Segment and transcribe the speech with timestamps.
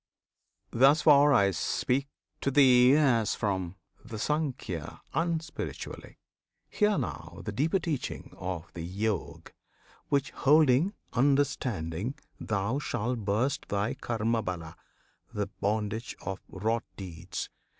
[0.71, 2.07] Thus far I speak
[2.41, 6.17] to thee As from the "Sankhya" unspiritually
[6.71, 9.51] Hear now the deeper teaching of the Yog,
[10.09, 14.73] Which holding, understanding, thou shalt burst Thy Karmabandh,
[15.31, 17.49] the bondage of wrought deeds.